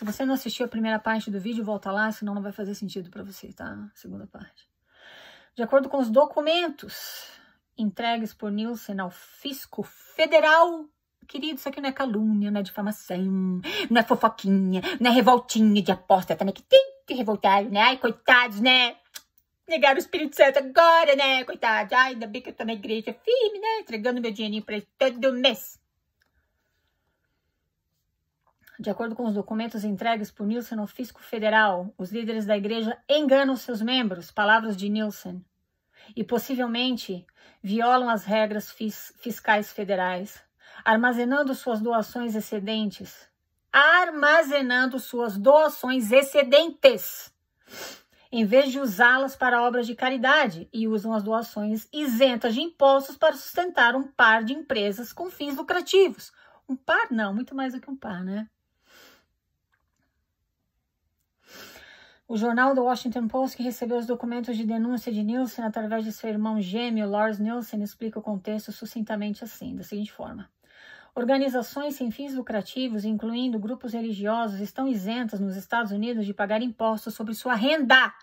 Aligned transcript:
Se 0.00 0.04
você 0.06 0.24
não 0.24 0.32
assistiu 0.32 0.64
a 0.64 0.68
primeira 0.68 0.98
parte 0.98 1.30
do 1.30 1.38
vídeo, 1.38 1.62
volta 1.62 1.92
lá, 1.92 2.10
senão 2.10 2.34
não 2.34 2.40
vai 2.40 2.52
fazer 2.52 2.74
sentido 2.74 3.10
para 3.10 3.22
você, 3.22 3.52
tá? 3.52 3.76
Segunda 3.94 4.26
parte. 4.26 4.66
De 5.54 5.62
acordo 5.62 5.90
com 5.90 5.98
os 5.98 6.08
documentos 6.08 7.26
entregues 7.76 8.32
por 8.32 8.50
Nielsen 8.50 8.98
ao 8.98 9.10
fisco 9.10 9.82
federal, 9.82 10.86
querido, 11.28 11.58
isso 11.58 11.68
aqui 11.68 11.82
não 11.82 11.90
é 11.90 11.92
calúnia, 11.92 12.50
não 12.50 12.60
é 12.60 12.62
difamação, 12.62 13.60
não 13.90 14.00
é 14.00 14.02
fofoquinha, 14.02 14.80
não 14.98 15.10
é 15.10 15.14
revoltinha 15.14 15.82
de 15.82 15.92
aposta 15.92 16.34
também, 16.34 16.54
que 16.54 16.62
tem 16.62 16.82
que 17.06 17.12
revoltar, 17.12 17.62
né? 17.64 17.82
Ai, 17.82 17.98
coitados, 17.98 18.58
né? 18.58 18.96
Negaram 19.68 19.96
o 19.96 19.98
Espírito 19.98 20.34
Santo 20.34 20.60
agora, 20.60 21.14
né? 21.14 21.44
Coitados. 21.44 21.92
Ai, 21.92 22.14
ainda 22.14 22.26
bem 22.26 22.40
que 22.40 22.48
eu 22.48 22.54
tô 22.54 22.64
na 22.64 22.72
igreja 22.72 23.14
firme, 23.22 23.58
né? 23.58 23.80
Entregando 23.80 24.18
meu 24.18 24.32
dinheirinho 24.32 24.62
pra 24.62 24.76
eles 24.76 24.88
todo 24.98 25.34
mês. 25.34 25.78
De 28.80 28.88
acordo 28.88 29.14
com 29.14 29.26
os 29.26 29.34
documentos 29.34 29.84
entregues 29.84 30.30
por 30.30 30.46
Nielsen 30.46 30.78
ao 30.78 30.86
fisco 30.86 31.22
federal, 31.22 31.92
os 31.98 32.10
líderes 32.10 32.46
da 32.46 32.56
igreja 32.56 32.96
enganam 33.06 33.54
seus 33.54 33.82
membros, 33.82 34.30
palavras 34.30 34.74
de 34.74 34.88
Nielsen, 34.88 35.44
e 36.16 36.24
possivelmente 36.24 37.26
violam 37.62 38.08
as 38.08 38.24
regras 38.24 38.70
fis 38.70 39.12
fiscais 39.18 39.70
federais, 39.70 40.42
armazenando 40.82 41.54
suas 41.54 41.78
doações 41.78 42.34
excedentes. 42.34 43.28
Armazenando 43.70 44.98
suas 44.98 45.36
doações 45.36 46.10
excedentes, 46.10 47.30
em 48.32 48.46
vez 48.46 48.72
de 48.72 48.80
usá-las 48.80 49.36
para 49.36 49.62
obras 49.62 49.86
de 49.86 49.94
caridade, 49.94 50.70
e 50.72 50.88
usam 50.88 51.12
as 51.12 51.22
doações 51.22 51.86
isentas 51.92 52.54
de 52.54 52.62
impostos 52.62 53.18
para 53.18 53.34
sustentar 53.36 53.94
um 53.94 54.04
par 54.04 54.42
de 54.42 54.54
empresas 54.54 55.12
com 55.12 55.30
fins 55.30 55.54
lucrativos. 55.54 56.32
Um 56.66 56.74
par? 56.74 57.10
Não, 57.10 57.34
muito 57.34 57.54
mais 57.54 57.74
do 57.74 57.80
que 57.80 57.90
um 57.90 57.96
par, 57.96 58.24
né? 58.24 58.48
O 62.30 62.36
jornal 62.36 62.76
do 62.76 62.84
Washington 62.84 63.26
Post, 63.26 63.56
que 63.56 63.62
recebeu 63.64 63.98
os 63.98 64.06
documentos 64.06 64.56
de 64.56 64.64
denúncia 64.64 65.12
de 65.12 65.20
Nielsen 65.20 65.64
através 65.64 66.04
de 66.04 66.12
seu 66.12 66.30
irmão 66.30 66.60
gêmeo, 66.60 67.10
Lars 67.10 67.40
Nielsen, 67.40 67.82
explica 67.82 68.20
o 68.20 68.22
contexto 68.22 68.70
sucintamente 68.70 69.42
assim, 69.42 69.74
da 69.74 69.82
seguinte 69.82 70.12
forma. 70.12 70.48
Organizações 71.12 71.96
sem 71.96 72.08
fins 72.12 72.32
lucrativos, 72.32 73.04
incluindo 73.04 73.58
grupos 73.58 73.94
religiosos, 73.94 74.60
estão 74.60 74.86
isentas 74.86 75.40
nos 75.40 75.56
Estados 75.56 75.90
Unidos 75.90 76.24
de 76.24 76.32
pagar 76.32 76.62
impostos 76.62 77.14
sobre 77.14 77.34
sua 77.34 77.56
renda. 77.56 78.14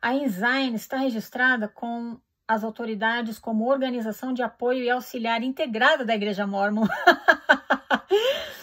A 0.00 0.14
Ensign 0.14 0.74
está 0.74 0.96
registrada 0.96 1.68
com 1.68 2.18
as 2.48 2.64
autoridades 2.64 3.38
como 3.38 3.68
organização 3.68 4.32
de 4.32 4.42
apoio 4.42 4.82
e 4.82 4.88
auxiliar 4.88 5.42
integrada 5.42 6.02
da 6.02 6.14
Igreja 6.14 6.46
Mormon. 6.46 6.86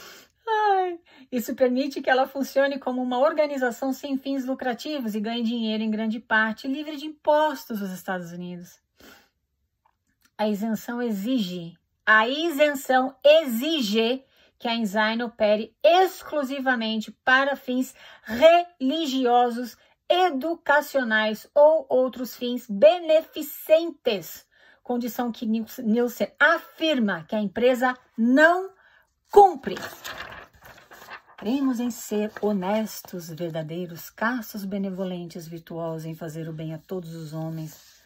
Isso 1.32 1.56
permite 1.56 2.02
que 2.02 2.10
ela 2.10 2.28
funcione 2.28 2.80
como 2.80 3.02
uma 3.02 3.20
organização 3.20 3.92
sem 3.92 4.18
fins 4.18 4.46
lucrativos 4.46 5.16
e 5.16 5.20
ganhe 5.20 5.44
dinheiro 5.44 5.84
em 5.84 5.92
grande 5.92 6.20
parte 6.20 6.68
livre 6.68 6.98
de 6.98 7.06
impostos 7.06 7.82
nos 7.82 7.92
Estados 7.92 8.32
Unidos. 8.32 8.80
A 10.38 10.48
isenção 10.48 11.02
exige, 11.02 11.78
a 12.06 12.28
isenção 12.28 13.16
exige 13.24 14.24
que 14.60 14.68
a 14.68 14.76
Ensign 14.76 15.24
opere 15.24 15.76
exclusivamente 15.84 17.12
para 17.24 17.56
fins 17.56 17.94
religiosos, 18.24 19.78
educacionais 20.08 21.50
ou 21.54 21.86
outros 21.90 22.36
fins 22.36 22.68
beneficentes, 22.70 24.46
condição 24.84 25.32
que 25.32 25.46
Nielsen 25.46 26.32
afirma 26.40 27.26
que 27.28 27.36
a 27.36 27.42
empresa 27.42 27.98
não 28.18 28.70
cumpre. 29.32 29.76
Cremos 31.38 31.82
em 31.82 31.92
ser 31.92 32.32
honestos, 32.42 33.28
verdadeiros, 33.30 34.10
castos, 34.10 34.64
benevolentes, 34.64 35.46
virtuosos, 35.46 36.06
em 36.06 36.16
fazer 36.16 36.48
o 36.48 36.54
bem 36.54 36.74
a 36.74 36.78
todos 36.78 37.14
os 37.14 37.34
homens. 37.34 38.02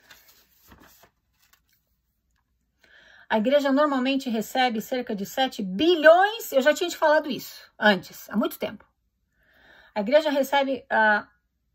A 3.29 3.37
igreja 3.37 3.71
normalmente 3.71 4.31
recebe 4.31 4.81
cerca 4.81 5.15
de 5.15 5.27
7 5.27 5.61
bilhões. 5.61 6.51
Eu 6.51 6.61
já 6.63 6.73
tinha 6.73 6.89
te 6.89 6.97
falado 6.97 7.29
isso 7.29 7.71
antes, 7.77 8.27
há 8.31 8.35
muito 8.35 8.57
tempo. 8.57 8.83
A 9.93 10.01
igreja 10.01 10.31
recebe, 10.31 10.83
uh, 10.91 11.27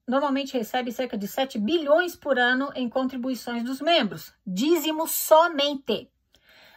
normalmente 0.09 0.59
recebe 0.59 0.91
cerca 0.91 1.17
de 1.17 1.29
7 1.29 1.57
bilhões 1.61 2.17
por 2.17 2.37
ano 2.37 2.73
em 2.75 2.89
contribuições 2.89 3.63
dos 3.63 3.81
membros, 3.81 4.35
dízimo 4.45 5.07
somente, 5.07 6.11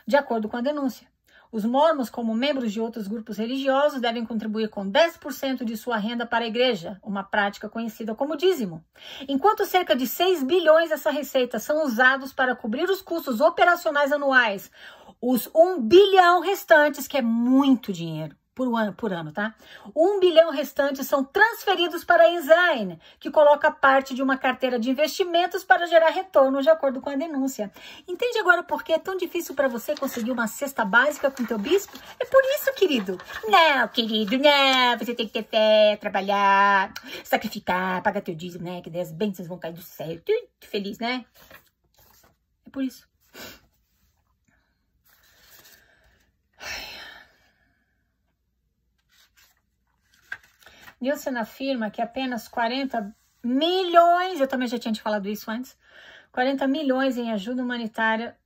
de 0.05 0.15
acordo 0.15 0.47
com 0.47 0.57
a 0.57 0.61
denúncia. 0.61 1.07
Os 1.51 1.63
mormons, 1.63 2.09
como 2.09 2.33
membros 2.33 2.73
de 2.73 2.81
outros 2.81 3.07
grupos 3.07 3.37
religiosos, 3.37 4.01
devem 4.01 4.25
contribuir 4.25 4.69
com 4.69 4.89
10% 4.89 5.63
de 5.63 5.77
sua 5.77 5.97
renda 5.97 6.25
para 6.25 6.45
a 6.45 6.47
igreja, 6.47 6.99
uma 7.01 7.23
prática 7.23 7.69
conhecida 7.69 8.13
como 8.13 8.35
dízimo. 8.35 8.83
Enquanto 9.27 9.65
cerca 9.65 9.95
de 9.95 10.05
6 10.05 10.43
bilhões 10.43 10.89
dessa 10.89 11.09
receita 11.09 11.59
são 11.59 11.85
usados 11.85 12.33
para 12.33 12.55
cobrir 12.55 12.89
os 12.89 13.01
custos 13.01 13.39
operacionais 13.39 14.11
anuais, 14.11 14.69
os 15.21 15.49
1 15.55 15.81
bilhão 15.81 16.41
restantes, 16.41 17.07
que 17.07 17.17
é 17.17 17.21
muito 17.21 17.93
dinheiro, 17.93 18.35
por 18.57 18.75
ano, 18.75 18.91
por 18.91 19.13
ano, 19.13 19.31
tá? 19.31 19.53
Um 19.95 20.19
bilhão 20.19 20.49
restantes 20.49 21.05
são 21.05 21.23
transferidos 21.23 22.03
para 22.03 22.23
a 22.23 22.31
Ensign, 22.31 22.99
que 23.19 23.29
coloca 23.29 23.69
parte 23.69 24.15
de 24.15 24.23
uma 24.23 24.35
carteira 24.35 24.79
de 24.79 24.89
investimentos 24.89 25.63
para 25.63 25.85
gerar 25.85 26.09
retorno 26.09 26.59
de 26.59 26.67
acordo 26.67 26.99
com 26.99 27.11
a 27.11 27.15
denúncia. 27.15 27.71
Entende 28.07 28.39
agora 28.39 28.63
por 28.63 28.83
que 28.83 28.93
é 28.93 28.97
tão 28.97 29.15
difícil 29.15 29.53
para 29.53 29.67
você 29.67 29.95
conseguir 29.95 30.31
uma 30.31 30.47
cesta 30.47 30.83
básica 30.83 31.29
com 31.29 31.45
teu 31.45 31.59
bispo? 31.59 31.95
É 32.19 32.25
por 32.25 32.41
isso, 32.55 32.73
querido. 32.73 33.19
Não, 33.47 33.87
querido, 33.89 34.39
não. 34.39 34.97
Você 34.97 35.13
tem 35.13 35.27
que 35.27 35.33
ter 35.33 35.43
fé, 35.43 35.95
trabalhar, 35.97 36.91
sacrificar, 37.23 38.01
pagar 38.01 38.21
teu 38.21 38.33
dízimo, 38.33 38.65
né? 38.65 38.81
Que 38.81 38.89
daí 38.89 39.01
as 39.01 39.11
bênçãos 39.11 39.47
vão 39.47 39.59
cair 39.59 39.73
do 39.73 39.83
céu. 39.83 40.19
Feliz, 40.61 40.97
né? 40.97 41.25
É 42.65 42.69
por 42.71 42.81
isso. 42.83 43.07
Nielsen 50.99 51.37
afirma 51.37 51.89
que 51.89 52.01
apenas 52.01 52.47
40 52.47 53.15
milhões, 53.43 54.39
eu 54.39 54.47
também 54.47 54.67
já 54.67 54.77
tinha 54.79 54.93
te 54.93 55.01
falado 55.01 55.27
isso 55.27 55.49
antes, 55.49 55.77
40 56.31 56.67
milhões 56.67 57.17
em 57.17 57.31
ajuda 57.31 57.61
humanitária 57.61 58.37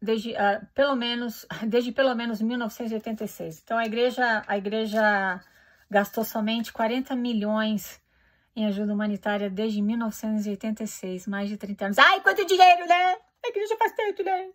desde 0.00 0.32
uh, 0.32 0.64
pelo 0.74 0.94
menos 0.94 1.46
desde 1.66 1.92
pelo 1.92 2.14
menos 2.14 2.40
1986. 2.40 3.62
Então 3.62 3.78
a 3.78 3.84
igreja 3.84 4.42
a 4.46 4.56
igreja 4.56 5.40
gastou 5.90 6.24
somente 6.24 6.72
40 6.72 7.16
milhões 7.16 8.00
em 8.54 8.66
ajuda 8.66 8.92
humanitária 8.92 9.48
desde 9.48 9.80
1986, 9.80 11.26
mais 11.26 11.48
de 11.48 11.56
30 11.56 11.84
anos. 11.86 11.98
Ai, 11.98 12.20
quanto 12.20 12.44
dinheiro, 12.44 12.86
né? 12.86 13.16
A 13.44 13.48
igreja 13.48 13.76
faz 13.78 13.92
tanto, 13.92 14.22
né? 14.24 14.50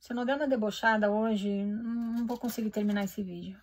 Se 0.00 0.12
eu 0.12 0.16
não 0.16 0.24
der 0.24 0.36
uma 0.36 0.48
debochada 0.48 1.10
hoje, 1.10 1.48
não 1.64 2.26
vou 2.26 2.38
conseguir 2.38 2.70
terminar 2.70 3.04
esse 3.04 3.22
vídeo. 3.22 3.60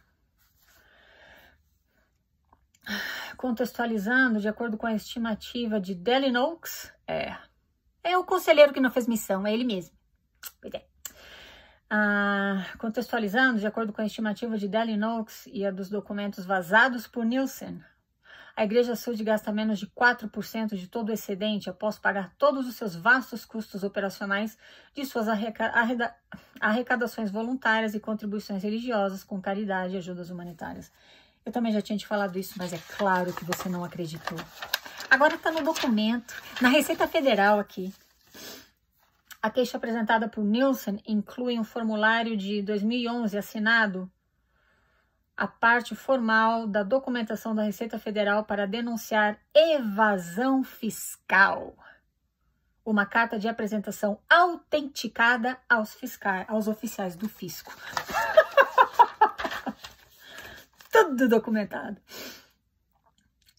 Contextualizando, 3.38 4.40
de 4.40 4.48
acordo 4.48 4.78
com 4.78 4.88
a 4.88 4.94
estimativa 4.94 5.80
de 5.80 5.96
Delin 5.96 6.36
Oaks, 6.36 6.94
é, 7.08 7.36
é 8.04 8.18
o 8.18 8.24
conselheiro 8.24 8.74
que 8.74 8.80
não 8.80 8.92
fez 8.92 9.08
missão, 9.08 9.46
é 9.46 9.54
ele 9.54 9.64
mesmo. 9.64 9.96
Pois 10.62 10.74
é. 10.74 10.86
Ah, 11.90 12.66
contextualizando, 12.78 13.60
de 13.60 13.68
acordo 13.68 13.92
com 13.92 14.02
a 14.02 14.06
estimativa 14.06 14.58
de 14.58 14.68
Delin 14.68 15.04
Oaks 15.04 15.48
e 15.48 15.66
a 15.66 15.72
dos 15.72 15.90
documentos 15.90 16.46
vazados 16.46 17.08
por 17.08 17.26
Nielsen, 17.26 17.84
a 18.60 18.66
Igreja 18.66 18.94
Sud 18.94 19.24
gasta 19.24 19.54
menos 19.54 19.80
de 19.80 19.88
4% 19.88 20.76
de 20.76 20.90
todo 20.90 21.08
o 21.08 21.14
excedente 21.14 21.70
após 21.70 21.98
pagar 21.98 22.36
todos 22.38 22.68
os 22.68 22.76
seus 22.76 22.94
vastos 22.94 23.46
custos 23.46 23.86
operacionais 23.86 24.58
de 24.94 25.06
suas 25.06 25.28
arrecadações 26.60 27.32
voluntárias 27.32 27.96
e 27.96 28.02
contribuições 28.02 28.62
religiosas 28.62 29.24
com 29.24 29.42
caridade 29.42 29.94
e 29.94 29.98
ajudas 29.98 30.30
humanitárias. 30.30 30.92
Eu 31.50 31.52
também 31.52 31.74
já 31.74 31.82
tinha 31.82 31.98
te 31.98 32.06
falado 32.06 32.38
isso, 32.38 32.54
mas 32.58 32.72
é 32.74 32.80
claro 32.96 33.34
que 33.34 33.44
você 33.44 33.68
não 33.68 33.84
acreditou. 33.84 34.38
Agora 35.10 35.34
está 35.34 35.52
no 35.52 35.64
documento, 35.64 36.32
na 36.62 36.70
Receita 36.70 37.08
Federal 37.08 37.58
aqui. 37.58 37.92
A 39.42 39.50
queixa 39.50 39.76
apresentada 39.76 40.30
por 40.30 40.44
Nielsen 40.44 41.02
inclui 41.08 41.58
um 41.58 41.64
formulário 41.64 42.38
de 42.38 42.62
2011 42.62 43.36
assinado 43.36 44.12
a 45.36 45.48
parte 45.48 45.96
formal 45.96 46.68
da 46.68 46.84
documentação 46.84 47.56
da 47.56 47.64
Receita 47.64 47.98
Federal 47.98 48.44
para 48.44 48.68
denunciar 48.68 49.40
evasão 49.52 50.64
fiscal. 50.64 51.76
Uma 52.86 53.08
carta 53.08 53.40
de 53.40 53.48
apresentação 53.48 54.20
autenticada 54.30 55.58
aos 55.68 55.96
fiscais, 55.96 56.46
aos 56.48 56.68
oficiais 56.68 57.16
do 57.16 57.28
fisco. 57.28 57.76
Tudo 60.92 61.28
documentado. 61.28 62.02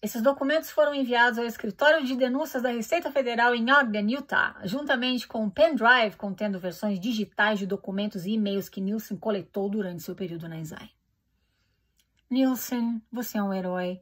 Esses 0.01 0.21
documentos 0.21 0.71
foram 0.71 0.95
enviados 0.95 1.37
ao 1.37 1.45
escritório 1.45 2.03
de 2.03 2.15
denúncias 2.15 2.63
da 2.63 2.71
Receita 2.71 3.11
Federal 3.11 3.53
em 3.53 3.71
Ogden, 3.71 4.11
Utah, 4.11 4.59
juntamente 4.63 5.27
com 5.27 5.43
um 5.43 5.49
pendrive 5.49 6.15
contendo 6.17 6.59
versões 6.59 6.99
digitais 6.99 7.59
de 7.59 7.67
documentos 7.67 8.25
e 8.25 8.31
e-mails 8.31 8.67
que 8.67 8.81
Nielsen 8.81 9.17
coletou 9.17 9.69
durante 9.69 10.01
seu 10.01 10.15
período 10.15 10.49
na 10.49 10.57
Ensign. 10.57 10.91
Nielsen, 12.31 12.99
você 13.11 13.37
é 13.37 13.43
um 13.43 13.53
herói. 13.53 14.01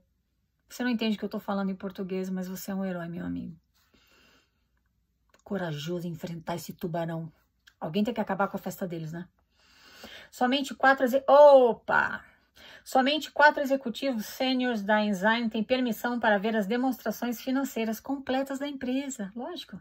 Você 0.69 0.83
não 0.83 0.89
entende 0.89 1.15
o 1.15 1.19
que 1.19 1.25
eu 1.25 1.27
estou 1.27 1.41
falando 1.41 1.69
em 1.69 1.75
português, 1.75 2.29
mas 2.29 2.47
você 2.47 2.71
é 2.71 2.75
um 2.75 2.85
herói, 2.85 3.09
meu 3.09 3.25
amigo. 3.25 3.59
Corajoso 5.43 6.07
enfrentar 6.07 6.55
esse 6.55 6.71
tubarão. 6.71 7.29
Alguém 7.77 8.05
tem 8.05 8.13
que 8.13 8.21
acabar 8.21 8.47
com 8.47 8.55
a 8.55 8.59
festa 8.59 8.87
deles, 8.87 9.11
né? 9.11 9.27
Somente 10.31 10.73
quatro. 10.75 11.05
Opa! 11.27 12.23
Somente 12.83 13.31
quatro 13.31 13.61
executivos 13.61 14.25
sêniores 14.25 14.81
da 14.81 15.01
Enzyme 15.01 15.49
têm 15.49 15.63
permissão 15.63 16.19
para 16.19 16.37
ver 16.37 16.55
as 16.55 16.67
demonstrações 16.67 17.41
financeiras 17.41 17.99
completas 17.99 18.59
da 18.59 18.67
empresa, 18.67 19.31
lógico, 19.35 19.79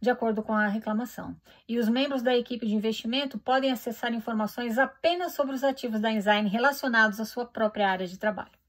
de 0.00 0.10
acordo 0.10 0.42
com 0.42 0.52
a 0.52 0.68
reclamação. 0.68 1.36
E 1.68 1.78
os 1.78 1.88
membros 1.88 2.22
da 2.22 2.36
equipe 2.36 2.66
de 2.66 2.74
investimento 2.74 3.38
podem 3.38 3.72
acessar 3.72 4.12
informações 4.12 4.78
apenas 4.78 5.32
sobre 5.32 5.54
os 5.54 5.64
ativos 5.64 6.00
da 6.00 6.10
Enzyme 6.10 6.48
relacionados 6.48 7.20
à 7.20 7.24
sua 7.24 7.46
própria 7.46 7.88
área 7.88 8.06
de 8.06 8.18
trabalho 8.18 8.65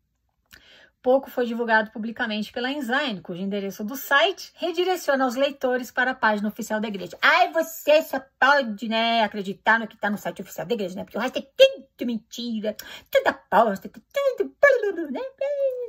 pouco 1.08 1.32
foi 1.32 1.46
divulgado 1.46 1.90
publicamente 1.90 2.52
pela 2.52 2.70
Ensign, 2.70 3.22
cujo 3.22 3.42
endereço 3.42 3.82
do 3.82 3.96
site 3.96 4.52
redireciona 4.56 5.26
os 5.26 5.36
leitores 5.36 5.90
para 5.90 6.12
a 6.12 6.14
página 6.14 6.50
oficial 6.50 6.82
da 6.82 6.90
igreja. 6.90 7.18
Ai, 7.22 7.50
você 7.54 8.02
só 8.02 8.22
pode, 8.38 8.90
né, 8.90 9.24
acreditar 9.24 9.80
no 9.80 9.88
que 9.88 9.96
está 9.96 10.10
no 10.10 10.18
site 10.18 10.42
oficial 10.42 10.68
da 10.68 10.74
igreja, 10.74 10.98
né? 10.98 11.06
Porque 11.06 11.18
o 11.18 11.22
resto 11.22 11.40
é 11.40 11.42
tudo 11.42 12.06
mentira, 12.06 12.76
tudo 13.10 13.26
aposta, 13.26 13.88
tudo, 13.90 15.10
né? 15.10 15.22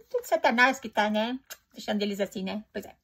Tudo 0.09 0.25
satanás 0.25 0.79
que 0.79 0.89
tá, 0.89 1.11
né? 1.11 1.37
Deixando 1.73 2.01
eles 2.01 2.21
assim, 2.21 2.45
né? 2.45 2.63
Pois 2.73 2.87
é. 2.87 2.95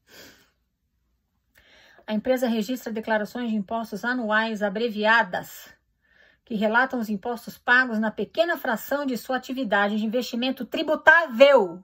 A 2.06 2.14
empresa 2.14 2.46
registra 2.46 2.92
declarações 2.92 3.50
de 3.50 3.56
impostos 3.56 4.04
anuais 4.04 4.62
abreviadas 4.62 5.68
que 6.44 6.54
relatam 6.54 7.00
os 7.00 7.08
impostos 7.08 7.58
pagos 7.58 7.98
na 7.98 8.12
pequena 8.12 8.56
fração 8.56 9.04
de 9.04 9.18
sua 9.18 9.36
atividade 9.36 9.96
de 9.96 10.06
investimento 10.06 10.64
tributável 10.64 11.82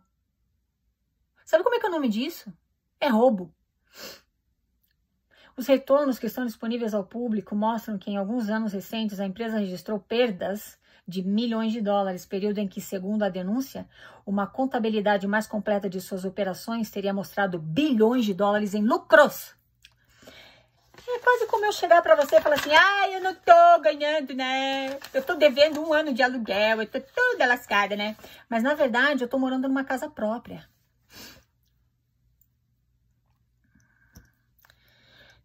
Sabe 1.50 1.64
como 1.64 1.74
é 1.74 1.80
que 1.80 1.86
é 1.86 1.88
o 1.88 1.92
nome 1.92 2.08
disso? 2.08 2.52
É 3.00 3.08
roubo. 3.08 3.52
Os 5.56 5.66
retornos 5.66 6.16
que 6.16 6.26
estão 6.26 6.46
disponíveis 6.46 6.94
ao 6.94 7.04
público 7.04 7.56
mostram 7.56 7.98
que 7.98 8.08
em 8.08 8.16
alguns 8.16 8.48
anos 8.48 8.72
recentes 8.72 9.18
a 9.18 9.26
empresa 9.26 9.58
registrou 9.58 9.98
perdas 9.98 10.78
de 11.08 11.24
milhões 11.24 11.72
de 11.72 11.80
dólares, 11.80 12.24
período 12.24 12.58
em 12.58 12.68
que, 12.68 12.80
segundo 12.80 13.24
a 13.24 13.28
denúncia, 13.28 13.88
uma 14.24 14.46
contabilidade 14.46 15.26
mais 15.26 15.48
completa 15.48 15.90
de 15.90 16.00
suas 16.00 16.24
operações 16.24 16.88
teria 16.88 17.12
mostrado 17.12 17.58
bilhões 17.58 18.24
de 18.24 18.32
dólares 18.32 18.72
em 18.72 18.84
lucros. 18.84 19.56
É 21.08 21.18
quase 21.18 21.48
como 21.48 21.66
eu 21.66 21.72
chegar 21.72 22.00
para 22.00 22.14
você 22.14 22.36
e 22.36 22.40
falar 22.40 22.54
assim: 22.54 22.72
ah, 22.72 23.10
eu 23.10 23.20
não 23.20 23.34
tô 23.34 23.82
ganhando, 23.82 24.36
né? 24.36 25.00
Eu 25.12 25.24
tô 25.24 25.34
devendo 25.34 25.82
um 25.82 25.92
ano 25.92 26.14
de 26.14 26.22
aluguel, 26.22 26.80
eu 26.80 26.86
tô 26.86 27.00
toda 27.00 27.44
lascada, 27.44 27.96
né? 27.96 28.16
Mas 28.48 28.62
na 28.62 28.74
verdade 28.74 29.24
eu 29.24 29.28
tô 29.28 29.36
morando 29.36 29.66
numa 29.66 29.82
casa 29.82 30.08
própria. 30.08 30.70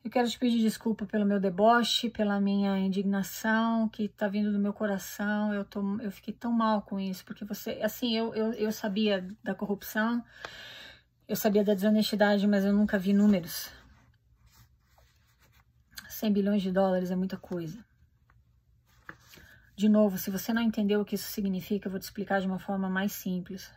Eu 0.05 0.11
quero 0.11 0.29
te 0.29 0.37
pedir 0.37 0.59
desculpa 0.59 1.03
pelo 1.03 1.25
meu 1.25 1.39
deboche, 1.39 2.11
pela 2.11 2.39
minha 2.39 2.77
indignação 2.77 3.89
que 3.89 4.07
tá 4.07 4.27
vindo 4.27 4.51
do 4.51 4.59
meu 4.59 4.71
coração. 4.71 5.51
Eu, 5.51 5.65
tô, 5.65 5.99
eu 5.99 6.11
fiquei 6.11 6.31
tão 6.31 6.51
mal 6.51 6.83
com 6.83 6.99
isso, 6.99 7.25
porque 7.25 7.43
você, 7.43 7.79
assim, 7.81 8.15
eu, 8.15 8.31
eu, 8.35 8.53
eu 8.53 8.71
sabia 8.71 9.27
da 9.43 9.55
corrupção, 9.55 10.23
eu 11.27 11.35
sabia 11.35 11.63
da 11.63 11.73
desonestidade, 11.73 12.45
mas 12.45 12.63
eu 12.63 12.71
nunca 12.71 12.99
vi 12.99 13.13
números. 13.13 13.71
100 16.07 16.33
bilhões 16.33 16.61
de 16.61 16.71
dólares 16.71 17.09
é 17.09 17.15
muita 17.15 17.37
coisa. 17.37 17.83
De 19.75 19.89
novo, 19.89 20.19
se 20.19 20.29
você 20.29 20.53
não 20.53 20.61
entendeu 20.61 21.01
o 21.01 21.05
que 21.05 21.15
isso 21.15 21.31
significa, 21.31 21.87
eu 21.87 21.91
vou 21.91 21.99
te 21.99 22.03
explicar 22.03 22.39
de 22.39 22.45
uma 22.45 22.59
forma 22.59 22.87
mais 22.87 23.11
simples. 23.11 23.73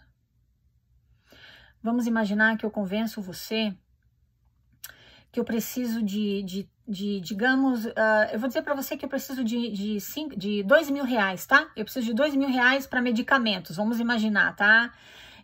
Vamos 1.82 2.06
imaginar 2.06 2.58
que 2.58 2.66
eu 2.66 2.70
convenço 2.70 3.22
você 3.22 3.74
que 5.38 5.40
eu 5.40 5.44
preciso 5.44 6.02
de, 6.02 6.42
de, 6.42 6.68
de 6.86 7.20
digamos, 7.20 7.84
uh, 7.84 7.92
eu 8.32 8.40
vou 8.40 8.48
dizer 8.48 8.62
para 8.62 8.74
você 8.74 8.96
que 8.96 9.04
eu 9.04 9.08
preciso 9.08 9.44
de, 9.44 9.70
de, 9.70 10.00
cinco, 10.00 10.36
de 10.36 10.64
dois 10.64 10.90
mil 10.90 11.04
reais, 11.04 11.46
tá? 11.46 11.70
Eu 11.76 11.84
preciso 11.84 12.06
de 12.06 12.12
dois 12.12 12.34
mil 12.34 12.48
reais 12.48 12.88
para 12.88 13.00
medicamentos, 13.00 13.76
vamos 13.76 14.00
imaginar, 14.00 14.56
tá? 14.56 14.92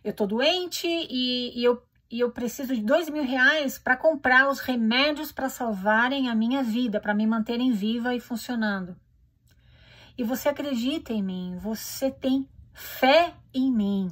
Eu 0.03 0.11
tô 0.11 0.27
doente 0.27 0.85
e, 0.85 1.57
e 1.57 1.63
eu, 1.63 1.81
e 2.11 2.19
eu 2.19 2.29
preciso 2.29 2.75
de 2.75 2.81
dois 2.81 3.09
mil 3.09 3.23
reais 3.23 3.77
para 3.77 3.95
comprar 3.95 4.49
os 4.49 4.59
remédios 4.59 5.31
para 5.31 5.47
salvarem 5.47 6.27
a 6.27 6.35
minha 6.35 6.61
vida, 6.61 6.99
para 6.99 7.13
me 7.13 7.25
manterem 7.25 7.71
viva 7.71 8.13
e 8.13 8.19
funcionando. 8.19 8.97
E 10.17 10.25
você 10.25 10.49
acredita 10.49 11.13
em 11.13 11.23
mim, 11.23 11.57
você 11.57 12.11
tem 12.11 12.49
fé 12.73 13.33
em 13.53 13.71
mim. 13.71 14.11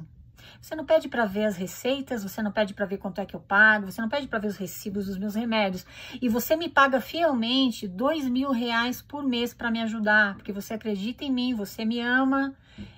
Você 0.60 0.74
não 0.74 0.84
pede 0.84 1.08
para 1.08 1.24
ver 1.24 1.44
as 1.44 1.56
receitas, 1.56 2.22
você 2.22 2.42
não 2.42 2.52
pede 2.52 2.74
para 2.74 2.86
ver 2.86 2.98
quanto 2.98 3.20
é 3.20 3.26
que 3.26 3.34
eu 3.34 3.40
pago, 3.40 3.90
você 3.90 4.00
não 4.00 4.08
pede 4.08 4.26
para 4.26 4.38
ver 4.38 4.48
os 4.48 4.56
recibos 4.56 5.06
dos 5.06 5.18
meus 5.18 5.34
remédios. 5.34 5.84
E 6.20 6.28
você 6.28 6.56
me 6.56 6.68
paga 6.68 7.00
fielmente 7.00 7.86
dois 7.86 8.28
mil 8.28 8.50
reais 8.50 9.02
por 9.02 9.22
mês 9.22 9.52
para 9.52 9.70
me 9.70 9.80
ajudar, 9.82 10.34
porque 10.34 10.52
você 10.52 10.74
acredita 10.74 11.24
em 11.24 11.32
mim, 11.32 11.54
você 11.54 11.84
me 11.84 12.00
ama, 12.00 12.54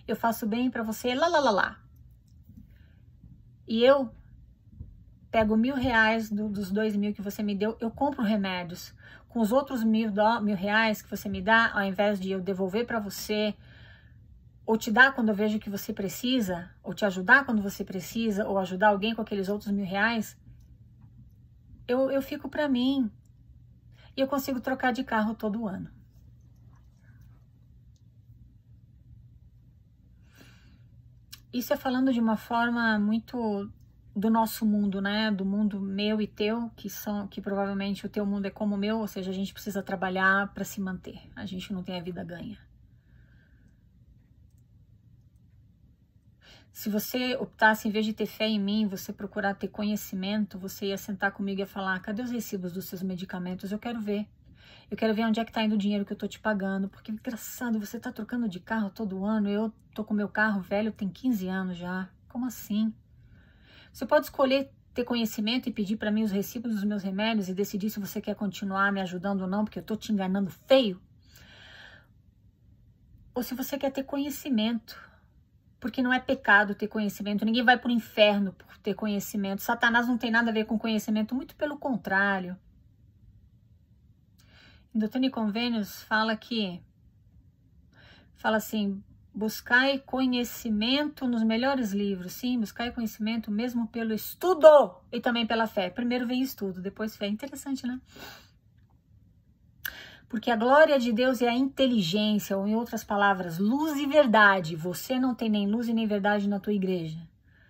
eu 0.06 0.16
faço 0.16 0.46
bem 0.46 0.70
para 0.70 0.82
você, 0.82 1.14
lá, 1.14 1.28
lá, 1.28 1.40
lá, 1.40 1.50
lá. 1.50 1.78
E 3.66 3.82
eu 3.82 4.10
pego 5.30 5.56
mil 5.56 5.74
reais 5.74 6.30
do, 6.30 6.48
dos 6.48 6.70
dois 6.70 6.96
mil 6.96 7.12
que 7.12 7.20
você 7.20 7.42
me 7.42 7.54
deu, 7.54 7.76
eu 7.80 7.90
compro 7.90 8.22
remédios. 8.22 8.94
Com 9.28 9.40
os 9.40 9.52
outros 9.52 9.84
mil, 9.84 10.10
do, 10.10 10.40
mil 10.40 10.56
reais 10.56 11.02
que 11.02 11.10
você 11.10 11.28
me 11.28 11.42
dá, 11.42 11.72
ao 11.74 11.82
invés 11.82 12.18
de 12.18 12.30
eu 12.30 12.40
devolver 12.40 12.86
para 12.86 12.98
você 12.98 13.54
ou 14.66 14.76
te 14.76 14.90
dar 14.90 15.14
quando 15.14 15.28
eu 15.28 15.34
vejo 15.34 15.60
que 15.60 15.70
você 15.70 15.92
precisa, 15.92 16.68
ou 16.82 16.92
te 16.92 17.04
ajudar 17.04 17.46
quando 17.46 17.62
você 17.62 17.84
precisa, 17.84 18.46
ou 18.46 18.58
ajudar 18.58 18.88
alguém 18.88 19.14
com 19.14 19.22
aqueles 19.22 19.48
outros 19.48 19.70
mil 19.70 19.86
reais, 19.86 20.36
eu, 21.86 22.10
eu 22.10 22.20
fico 22.20 22.48
para 22.48 22.68
mim. 22.68 23.08
E 24.16 24.20
eu 24.20 24.26
consigo 24.26 24.60
trocar 24.60 24.92
de 24.92 25.04
carro 25.04 25.34
todo 25.34 25.68
ano. 25.68 25.88
Isso 31.52 31.72
é 31.72 31.76
falando 31.76 32.12
de 32.12 32.20
uma 32.20 32.36
forma 32.36 32.98
muito 32.98 33.70
do 34.14 34.30
nosso 34.30 34.66
mundo, 34.66 35.00
né? 35.00 35.30
Do 35.30 35.44
mundo 35.44 35.80
meu 35.80 36.20
e 36.20 36.26
teu, 36.26 36.70
que 36.74 36.90
são 36.90 37.28
que 37.28 37.40
provavelmente 37.40 38.04
o 38.04 38.08
teu 38.08 38.26
mundo 38.26 38.46
é 38.46 38.50
como 38.50 38.74
o 38.74 38.78
meu, 38.78 38.98
ou 38.98 39.06
seja, 39.06 39.30
a 39.30 39.34
gente 39.34 39.52
precisa 39.52 39.82
trabalhar 39.82 40.52
para 40.52 40.64
se 40.64 40.80
manter. 40.80 41.20
A 41.36 41.46
gente 41.46 41.72
não 41.72 41.82
tem 41.82 41.98
a 41.98 42.02
vida 42.02 42.24
ganha. 42.24 42.58
Se 46.76 46.90
você 46.90 47.34
optasse, 47.36 47.88
em 47.88 47.90
vez 47.90 48.04
de 48.04 48.12
ter 48.12 48.26
fé 48.26 48.46
em 48.46 48.60
mim, 48.60 48.86
você 48.86 49.10
procurar 49.10 49.54
ter 49.54 49.68
conhecimento, 49.68 50.58
você 50.58 50.88
ia 50.88 50.98
sentar 50.98 51.32
comigo 51.32 51.58
e 51.58 51.62
ia 51.62 51.66
falar: 51.66 51.98
cadê 52.00 52.20
os 52.20 52.30
recibos 52.30 52.70
dos 52.70 52.84
seus 52.84 53.02
medicamentos? 53.02 53.72
Eu 53.72 53.78
quero 53.78 53.98
ver. 53.98 54.28
Eu 54.90 54.94
quero 54.94 55.14
ver 55.14 55.24
onde 55.24 55.40
é 55.40 55.44
que 55.46 55.50
tá 55.50 55.62
indo 55.62 55.74
o 55.74 55.78
dinheiro 55.78 56.04
que 56.04 56.12
eu 56.12 56.16
tô 56.18 56.28
te 56.28 56.38
pagando. 56.38 56.86
Porque, 56.86 57.10
engraçado, 57.10 57.80
você 57.80 57.98
tá 57.98 58.12
trocando 58.12 58.46
de 58.46 58.60
carro 58.60 58.90
todo 58.90 59.24
ano. 59.24 59.48
Eu 59.48 59.72
tô 59.94 60.04
com 60.04 60.12
meu 60.12 60.28
carro 60.28 60.60
velho, 60.60 60.92
tem 60.92 61.08
15 61.08 61.48
anos 61.48 61.78
já. 61.78 62.10
Como 62.28 62.44
assim? 62.44 62.92
Você 63.90 64.04
pode 64.04 64.26
escolher 64.26 64.70
ter 64.92 65.04
conhecimento 65.04 65.70
e 65.70 65.72
pedir 65.72 65.96
para 65.96 66.10
mim 66.10 66.24
os 66.24 66.30
recibos 66.30 66.74
dos 66.74 66.84
meus 66.84 67.02
remédios 67.02 67.48
e 67.48 67.54
decidir 67.54 67.88
se 67.88 67.98
você 67.98 68.20
quer 68.20 68.34
continuar 68.34 68.92
me 68.92 69.00
ajudando 69.00 69.40
ou 69.40 69.46
não, 69.46 69.64
porque 69.64 69.78
eu 69.78 69.82
tô 69.82 69.96
te 69.96 70.12
enganando 70.12 70.50
feio. 70.50 71.00
Ou 73.34 73.42
se 73.42 73.54
você 73.54 73.78
quer 73.78 73.90
ter 73.90 74.02
conhecimento 74.02 75.06
porque 75.86 76.02
não 76.02 76.12
é 76.12 76.18
pecado 76.18 76.74
ter 76.74 76.88
conhecimento. 76.88 77.44
Ninguém 77.44 77.62
vai 77.62 77.78
para 77.78 77.88
o 77.88 77.92
inferno 77.92 78.52
por 78.52 78.76
ter 78.78 78.94
conhecimento. 78.94 79.62
Satanás 79.62 80.08
não 80.08 80.18
tem 80.18 80.32
nada 80.32 80.50
a 80.50 80.52
ver 80.52 80.64
com 80.64 80.76
conhecimento, 80.76 81.32
muito 81.32 81.54
pelo 81.54 81.78
contrário. 81.78 82.58
Em 84.92 84.98
Doutrina 84.98 85.26
e 85.26 85.30
Convênios 85.30 86.02
fala 86.02 86.36
que 86.36 86.82
fala 88.34 88.56
assim: 88.56 89.00
buscai 89.32 90.00
conhecimento 90.00 91.24
nos 91.28 91.44
melhores 91.44 91.92
livros. 91.92 92.32
Sim, 92.32 92.58
buscai 92.58 92.90
conhecimento 92.90 93.48
mesmo 93.48 93.86
pelo 93.86 94.12
estudo 94.12 94.66
e 95.12 95.20
também 95.20 95.46
pela 95.46 95.68
fé. 95.68 95.88
Primeiro 95.88 96.26
vem 96.26 96.42
estudo, 96.42 96.82
depois 96.82 97.16
fé. 97.16 97.28
Interessante, 97.28 97.86
né? 97.86 98.00
Porque 100.28 100.50
a 100.50 100.56
glória 100.56 100.98
de 100.98 101.12
Deus 101.12 101.40
é 101.40 101.48
a 101.48 101.54
inteligência, 101.54 102.56
ou 102.56 102.66
em 102.66 102.74
outras 102.74 103.04
palavras, 103.04 103.58
luz 103.58 103.98
e 103.98 104.06
verdade. 104.06 104.74
Você 104.74 105.18
não 105.18 105.34
tem 105.34 105.48
nem 105.48 105.68
luz 105.68 105.88
e 105.88 105.92
nem 105.94 106.06
verdade 106.06 106.48
na 106.48 106.58
tua 106.58 106.72
igreja. 106.72 107.18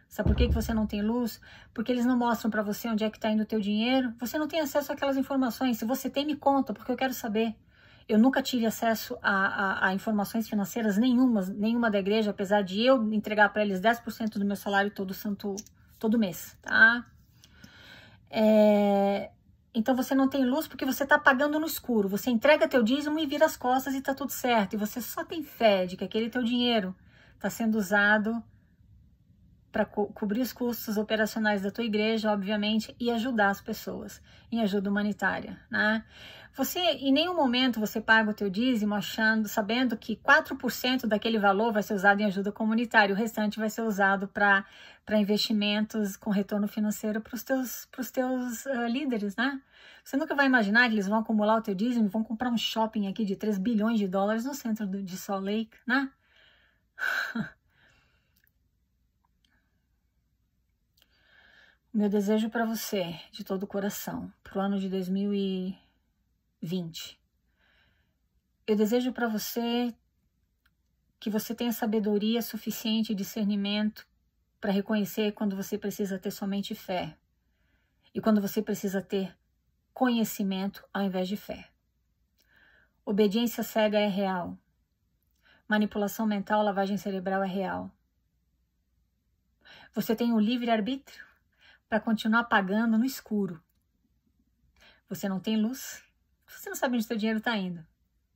Sabe 0.09 0.31
por 0.31 0.37
que, 0.37 0.49
que 0.49 0.55
você 0.55 0.73
não 0.73 0.87
tem 0.87 1.03
luz? 1.03 1.39
Porque 1.75 1.93
eles 1.93 2.07
não 2.07 2.17
mostram 2.17 2.51
para 2.51 2.63
você 2.63 2.89
onde 2.89 3.05
é 3.05 3.11
que 3.11 3.19
está 3.19 3.31
indo 3.31 3.43
o 3.43 3.47
teu 3.47 3.61
dinheiro. 3.61 4.15
Você 4.19 4.39
não 4.39 4.49
tem 4.49 4.61
acesso 4.61 4.91
àquelas 4.91 5.19
informações. 5.19 5.77
Se 5.77 5.85
você 5.85 6.09
tem, 6.09 6.25
me 6.25 6.35
conta, 6.35 6.73
porque 6.73 6.91
eu 6.91 6.97
quero 6.97 7.13
saber. 7.13 7.55
Eu 8.09 8.19
nunca 8.19 8.41
tive 8.41 8.65
acesso 8.65 9.19
a, 9.21 9.31
a, 9.31 9.89
a 9.89 9.95
informações 9.95 10.49
financeiras 10.49 10.97
nenhuma, 10.97 11.43
nenhuma 11.43 11.91
da 11.91 11.99
igreja, 11.99 12.31
apesar 12.31 12.63
de 12.63 12.81
eu 12.81 13.13
entregar 13.13 13.53
para 13.53 13.63
eles 13.63 13.81
10% 13.81 14.39
do 14.39 14.45
meu 14.45 14.57
salário 14.57 14.91
todo 14.91 15.13
santo, 15.13 15.57
todo 15.99 16.19
mês, 16.19 16.57
tá? 16.63 17.05
É, 18.31 19.31
então 19.77 19.95
você 19.95 20.15
não 20.15 20.27
tem 20.27 20.43
luz 20.43 20.67
porque 20.67 20.87
você 20.87 21.03
está 21.03 21.19
pagando 21.19 21.61
no 21.61 21.67
escuro. 21.67 22.09
Você 22.09 22.31
entrega 22.31 22.67
teu 22.67 22.83
dízimo 22.83 23.19
e 23.19 23.27
vira 23.27 23.45
as 23.45 23.59
costas 23.59 23.93
e 23.93 23.99
está 23.99 24.15
tudo 24.15 24.33
certo. 24.33 24.73
E 24.73 24.79
você 24.79 25.03
só 25.03 25.23
tem 25.23 25.43
fé 25.43 25.85
de 25.85 25.99
que 25.99 26.05
aquele 26.05 26.31
teu 26.31 26.43
dinheiro 26.43 26.97
está 27.35 27.51
sendo 27.51 27.77
usado 27.77 28.43
para 29.71 29.85
co 29.85 30.07
cobrir 30.07 30.41
os 30.41 30.51
custos 30.51 30.97
operacionais 30.97 31.61
da 31.61 31.71
tua 31.71 31.85
igreja, 31.85 32.33
obviamente, 32.33 32.97
e 32.99 33.11
ajudar 33.11 33.51
as 33.51 33.61
pessoas 33.61 34.23
em 34.51 34.63
ajuda 34.63 34.89
humanitária, 34.89 35.61
né? 35.71 36.03
Você, 36.57 36.81
em 36.81 37.13
nenhum 37.13 37.35
momento 37.35 37.79
você 37.79 38.01
paga 38.01 38.31
o 38.31 38.35
teu 38.35 38.49
dízimo 38.49 38.95
achando, 38.95 39.47
sabendo 39.47 39.95
que 39.95 40.17
4% 40.17 41.07
daquele 41.07 41.39
valor 41.39 41.71
vai 41.71 41.83
ser 41.83 41.93
usado 41.93 42.23
em 42.23 42.25
ajuda 42.25 42.51
comunitária, 42.51 43.15
o 43.15 43.19
restante 43.19 43.59
vai 43.59 43.69
ser 43.69 43.83
usado 43.83 44.27
para 44.27 44.65
investimentos 45.21 46.17
com 46.17 46.31
retorno 46.31 46.67
financeiro 46.67 47.21
para 47.21 47.35
os 47.35 47.43
teus, 47.43 47.85
pros 47.93 48.11
teus 48.11 48.65
uh, 48.65 48.87
líderes, 48.87 49.37
né? 49.37 49.61
Você 50.03 50.17
nunca 50.17 50.35
vai 50.35 50.47
imaginar 50.47 50.89
que 50.89 50.95
eles 50.95 51.07
vão 51.07 51.19
acumular 51.19 51.59
o 51.59 51.63
teu 51.63 51.75
dízimo 51.75 52.09
vão 52.09 52.25
comprar 52.25 52.51
um 52.51 52.57
shopping 52.57 53.07
aqui 53.07 53.23
de 53.27 53.37
3 53.37 53.59
bilhões 53.59 53.99
de 53.99 54.09
dólares 54.09 54.47
no 54.47 54.55
centro 54.55 54.87
do, 54.87 55.03
de 55.03 55.19
Salt 55.19 55.45
Lake, 55.45 55.77
né? 55.87 56.11
Meu 61.93 62.09
desejo 62.09 62.49
para 62.49 62.65
você, 62.65 63.15
de 63.31 63.45
todo 63.45 63.65
o 63.65 63.67
coração, 63.67 64.33
para 64.43 64.59
o 64.59 64.61
ano 64.63 64.79
de 64.79 64.89
2020. 64.89 65.86
Eu 68.67 68.77
desejo 68.77 69.13
para 69.13 69.29
você 69.29 69.95
que 71.19 71.31
você 71.31 71.55
tenha 71.55 71.73
sabedoria 71.73 72.43
suficiente 72.43 73.13
e 73.13 73.15
discernimento 73.15 74.07
para 74.61 74.73
reconhecer 74.73 75.33
quando 75.33 75.55
você 75.55 75.79
precisa 75.79 76.19
ter 76.19 76.31
somente 76.31 76.75
fé 76.75 77.17
e 78.15 78.21
quando 78.21 78.41
você 78.41 78.63
precisa 78.63 79.01
ter 79.01 79.37
conhecimento 79.93 80.85
ao 80.93 81.03
invés 81.03 81.29
de 81.29 81.37
fé. 81.37 81.71
Obediência 83.05 83.63
cega 83.63 83.99
é 83.99 84.09
real. 84.09 84.59
Manipulação 85.69 86.27
mental, 86.27 86.63
lavagem 86.63 86.97
cerebral 86.97 87.43
é 87.43 87.49
real. 87.49 87.91
Você 89.95 90.15
tem 90.15 90.33
o 90.33 90.41
livre 90.41 90.71
arbítrio 90.71 91.25
para 91.89 92.01
continuar 92.01 92.45
pagando 92.45 92.99
no 92.99 93.05
escuro. 93.05 93.63
Você 95.09 95.29
não 95.29 95.41
tem 95.41 95.57
luz, 95.57 96.03
você 96.47 96.69
não 96.69 96.77
sabe 96.77 96.97
onde 96.97 97.05
seu 97.05 97.17
dinheiro 97.17 97.39
está 97.39 97.57
indo. 97.57 97.85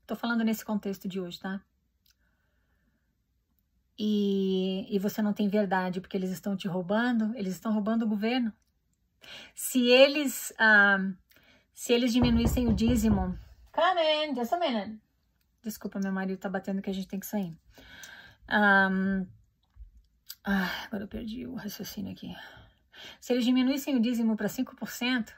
Estou 0.03 0.17
falando 0.17 0.45
nesse 0.45 0.65
contexto 0.65 1.09
de 1.09 1.21
hoje, 1.21 1.39
tá? 1.39 1.61
E, 3.99 4.87
e 4.89 4.99
você 4.99 5.21
não 5.21 5.33
tem 5.33 5.49
verdade 5.49 6.01
porque 6.01 6.17
eles 6.17 6.31
estão 6.31 6.57
te 6.57 6.67
roubando, 6.67 7.37
eles 7.37 7.53
estão 7.53 7.73
roubando 7.73 8.05
o 8.05 8.09
governo. 8.09 8.53
Se 9.55 9.89
eles, 9.89 10.53
ah, 10.59 10.99
se 11.75 11.93
eles 11.93 12.13
diminuíssem 12.13 12.67
o 12.67 12.73
dízimo, 12.73 13.39
come 13.71 14.01
in, 14.27 14.35
just 14.35 14.53
a 14.53 14.59
minute. 14.59 14.99
Desculpa, 15.63 16.01
meu 16.01 16.13
marido 16.13 16.39
tá 16.39 16.49
batendo 16.49 16.81
que 16.81 16.89
a 16.89 16.95
gente 16.95 17.09
tem 17.09 17.21
que 17.21 17.27
sair. 17.27 17.55
Um, 18.51 19.27
ah, 20.45 20.85
agora 20.87 21.05
eu 21.05 21.09
perdi 21.09 21.47
o 21.47 21.55
raciocínio 21.55 22.13
aqui. 22.13 22.35
Se 23.21 23.33
eles 23.33 23.45
diminuíssem 23.45 23.95
o 23.97 24.01
dízimo 24.01 24.37
para 24.37 24.49
5%, 24.49 25.33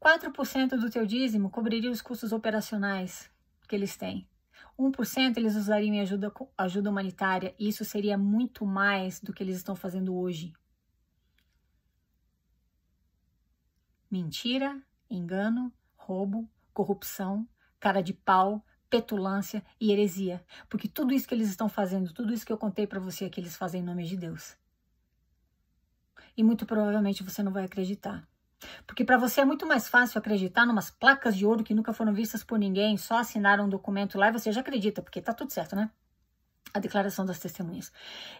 4% 0.00 0.78
do 0.78 0.90
teu 0.90 1.06
dízimo 1.06 1.50
cobriria 1.50 1.90
os 1.90 2.00
custos 2.00 2.32
operacionais 2.32 3.30
que 3.68 3.76
eles 3.76 3.96
têm. 3.96 4.28
1% 4.78 5.36
eles 5.36 5.54
usariam 5.56 5.94
em 5.94 6.00
ajuda, 6.00 6.32
ajuda 6.56 6.90
humanitária, 6.90 7.54
e 7.58 7.68
isso 7.68 7.84
seria 7.84 8.16
muito 8.16 8.64
mais 8.64 9.20
do 9.20 9.32
que 9.32 9.42
eles 9.42 9.56
estão 9.56 9.76
fazendo 9.76 10.16
hoje. 10.16 10.54
Mentira, 14.10 14.82
engano, 15.08 15.72
roubo, 15.94 16.48
corrupção, 16.72 17.46
cara 17.78 18.02
de 18.02 18.14
pau, 18.14 18.64
petulância 18.88 19.62
e 19.78 19.92
heresia. 19.92 20.44
Porque 20.68 20.88
tudo 20.88 21.12
isso 21.12 21.28
que 21.28 21.34
eles 21.34 21.48
estão 21.48 21.68
fazendo, 21.68 22.12
tudo 22.12 22.32
isso 22.32 22.44
que 22.44 22.52
eu 22.52 22.58
contei 22.58 22.86
para 22.86 22.98
você 22.98 23.26
é 23.26 23.30
que 23.30 23.38
eles 23.38 23.54
fazem 23.54 23.82
em 23.82 23.84
nome 23.84 24.04
de 24.04 24.16
Deus 24.16 24.58
e 26.36 26.42
muito 26.42 26.64
provavelmente 26.64 27.22
você 27.22 27.42
não 27.42 27.52
vai 27.52 27.64
acreditar. 27.64 28.26
Porque 28.86 29.04
para 29.04 29.16
você 29.16 29.40
é 29.40 29.44
muito 29.44 29.66
mais 29.66 29.88
fácil 29.88 30.18
acreditar 30.18 30.66
numas 30.66 30.90
placas 30.90 31.36
de 31.36 31.46
ouro 31.46 31.64
que 31.64 31.74
nunca 31.74 31.92
foram 31.92 32.12
vistas 32.12 32.44
por 32.44 32.58
ninguém, 32.58 32.96
só 32.96 33.18
assinaram 33.18 33.64
um 33.64 33.68
documento 33.68 34.18
lá 34.18 34.28
e 34.28 34.32
você 34.32 34.52
já 34.52 34.60
acredita, 34.60 35.02
porque 35.02 35.20
tá 35.20 35.32
tudo 35.32 35.52
certo, 35.52 35.74
né? 35.74 35.90
A 36.72 36.78
declaração 36.78 37.24
das 37.24 37.38
testemunhas. 37.38 37.92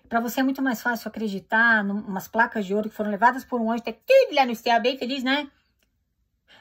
Para 0.08 0.20
você 0.20 0.40
é 0.40 0.42
muito 0.42 0.62
mais 0.62 0.82
fácil 0.82 1.08
acreditar 1.08 1.82
numas 1.82 2.28
placas 2.28 2.66
de 2.66 2.74
ouro 2.74 2.88
que 2.88 2.94
foram 2.94 3.10
levadas 3.10 3.44
por 3.44 3.60
um 3.60 3.70
anjo, 3.70 3.82
ter 3.82 3.94
tudo 4.06 4.34
lá 4.34 4.44
no 4.44 4.80
bem 4.80 4.98
feliz, 4.98 5.24
né? 5.24 5.50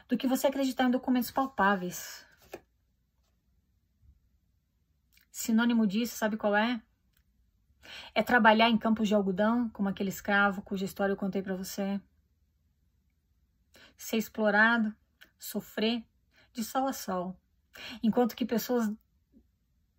Do 0.08 0.18
que 0.18 0.28
você 0.28 0.48
acreditar 0.48 0.86
em 0.86 0.92
documentos 0.92 1.30
palpáveis. 1.30 2.26
Sinônimo 5.30 5.86
disso, 5.86 6.18
sabe 6.18 6.38
qual 6.38 6.56
é? 6.56 6.82
É 8.16 8.24
trabalhar 8.24 8.70
em 8.70 8.78
campos 8.78 9.08
de 9.08 9.14
algodão, 9.14 9.70
como 9.70 9.90
aquele 9.90 10.10
escravo 10.10 10.62
cuja 10.62 10.86
história 10.86 11.14
eu 11.14 11.18
contei 11.18 11.42
para 11.42 11.56
você. 11.56 12.02
Ser 14.00 14.16
explorado, 14.16 14.96
sofrer 15.38 16.06
de 16.54 16.64
sol 16.64 16.88
a 16.88 16.94
sol. 16.94 17.38
Enquanto 18.02 18.34
que 18.34 18.46
pessoas 18.46 18.90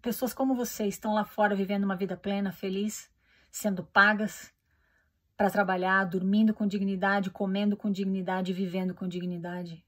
pessoas 0.00 0.32
como 0.32 0.54
você 0.54 0.86
estão 0.86 1.12
lá 1.12 1.26
fora 1.26 1.54
vivendo 1.54 1.84
uma 1.84 1.94
vida 1.94 2.16
plena, 2.16 2.50
feliz, 2.50 3.10
sendo 3.50 3.84
pagas 3.84 4.50
para 5.36 5.50
trabalhar, 5.50 6.04
dormindo 6.04 6.54
com 6.54 6.66
dignidade, 6.66 7.30
comendo 7.30 7.76
com 7.76 7.90
dignidade, 7.90 8.54
vivendo 8.54 8.94
com 8.94 9.06
dignidade. 9.06 9.84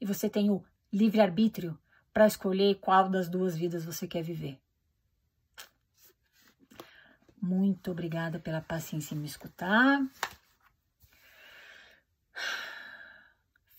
E 0.00 0.04
você 0.04 0.28
tem 0.28 0.50
o 0.50 0.64
livre-arbítrio 0.92 1.78
para 2.12 2.26
escolher 2.26 2.80
qual 2.80 3.08
das 3.08 3.28
duas 3.28 3.56
vidas 3.56 3.84
você 3.84 4.08
quer 4.08 4.22
viver. 4.22 4.60
Muito 7.40 7.92
obrigada 7.92 8.40
pela 8.40 8.60
paciência 8.60 9.14
em 9.14 9.18
me 9.18 9.26
escutar. 9.26 10.00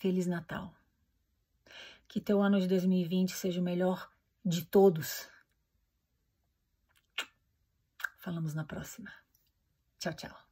Feliz 0.04 0.26
Natal. 0.26 0.70
Que 2.06 2.20
teu 2.20 2.42
ano 2.42 2.60
de 2.60 2.66
2020 2.68 3.32
seja 3.32 3.58
o 3.58 3.64
melhor 3.64 4.12
de 4.44 4.62
todos. 4.62 5.26
Falamos 8.18 8.52
na 8.52 8.64
próxima. 8.64 9.10
Tchau, 9.98 10.12
tchau. 10.12 10.43